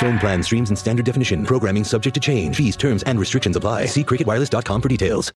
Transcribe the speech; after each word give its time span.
Phone 0.00 0.18
plan 0.18 0.42
streams 0.42 0.70
in 0.70 0.76
standard 0.76 1.04
definition. 1.04 1.44
Programming 1.44 1.84
subject 1.84 2.14
to 2.14 2.20
change. 2.20 2.56
Fees, 2.56 2.74
terms, 2.74 3.02
and 3.02 3.18
restrictions 3.18 3.54
apply. 3.54 3.84
See 3.84 4.02
for 4.02 4.16
details. 4.88 5.30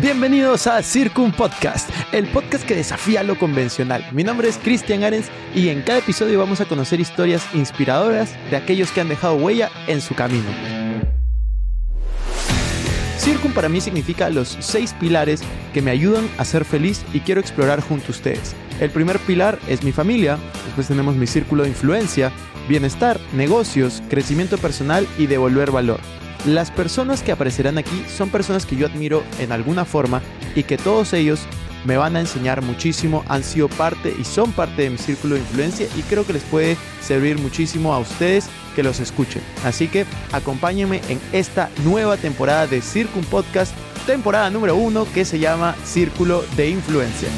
Bienvenidos 0.00 0.66
a 0.66 0.82
Circum 0.82 1.32
Podcast, 1.32 1.90
el 2.12 2.28
podcast 2.28 2.64
que 2.64 2.76
desafía 2.76 3.24
lo 3.24 3.36
convencional. 3.36 4.04
Mi 4.12 4.22
nombre 4.22 4.48
es 4.48 4.56
Cristian 4.58 5.02
Arens 5.02 5.30
y 5.54 5.68
en 5.68 5.82
cada 5.82 5.98
episodio 5.98 6.38
vamos 6.38 6.60
a 6.60 6.66
conocer 6.66 7.00
historias 7.00 7.42
inspiradoras 7.54 8.36
de 8.50 8.56
aquellos 8.56 8.92
que 8.92 9.00
han 9.00 9.08
dejado 9.08 9.34
huella 9.34 9.68
en 9.88 10.00
su 10.00 10.14
camino. 10.14 10.79
Circum 13.20 13.52
para 13.52 13.68
mí 13.68 13.82
significa 13.82 14.30
los 14.30 14.56
seis 14.60 14.94
pilares 14.98 15.42
que 15.74 15.82
me 15.82 15.90
ayudan 15.90 16.26
a 16.38 16.44
ser 16.46 16.64
feliz 16.64 17.04
y 17.12 17.20
quiero 17.20 17.42
explorar 17.42 17.82
junto 17.82 18.06
a 18.08 18.10
ustedes. 18.12 18.54
El 18.80 18.88
primer 18.88 19.18
pilar 19.18 19.58
es 19.68 19.84
mi 19.84 19.92
familia, 19.92 20.38
después 20.64 20.88
tenemos 20.88 21.16
mi 21.16 21.26
círculo 21.26 21.64
de 21.64 21.68
influencia, 21.68 22.32
bienestar, 22.66 23.20
negocios, 23.34 24.02
crecimiento 24.08 24.56
personal 24.56 25.06
y 25.18 25.26
devolver 25.26 25.70
valor. 25.70 26.00
Las 26.46 26.70
personas 26.70 27.22
que 27.22 27.32
aparecerán 27.32 27.76
aquí 27.76 28.06
son 28.08 28.30
personas 28.30 28.64
que 28.64 28.76
yo 28.76 28.86
admiro 28.86 29.22
en 29.38 29.52
alguna 29.52 29.84
forma 29.84 30.22
y 30.54 30.62
que 30.62 30.78
todos 30.78 31.12
ellos 31.12 31.40
me 31.84 31.96
van 31.96 32.16
a 32.16 32.20
enseñar 32.20 32.62
muchísimo, 32.62 33.24
han 33.28 33.42
sido 33.44 33.68
parte 33.68 34.14
y 34.18 34.24
son 34.24 34.52
parte 34.52 34.82
de 34.82 34.90
mi 34.90 34.98
círculo 34.98 35.34
de 35.34 35.40
influencia 35.40 35.86
y 35.96 36.02
creo 36.02 36.26
que 36.26 36.32
les 36.32 36.42
puede 36.44 36.76
servir 37.00 37.38
muchísimo 37.38 37.92
a 37.94 37.98
ustedes 37.98 38.48
que 38.74 38.82
los 38.82 39.00
escuchen. 39.00 39.42
Así 39.64 39.88
que 39.88 40.06
acompáñenme 40.32 41.00
en 41.08 41.20
esta 41.32 41.70
nueva 41.84 42.16
temporada 42.16 42.66
de 42.66 42.82
Circum 42.82 43.24
Podcast, 43.24 43.74
temporada 44.06 44.50
número 44.50 44.76
uno 44.76 45.06
que 45.12 45.24
se 45.24 45.38
llama 45.38 45.76
Círculo 45.84 46.44
de 46.56 46.70
Influencia. 46.70 47.28